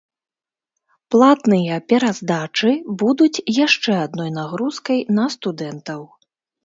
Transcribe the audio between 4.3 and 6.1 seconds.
нагрузкай на студэнтаў.